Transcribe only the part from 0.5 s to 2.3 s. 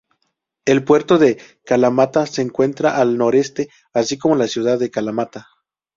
El puerto de Kalamata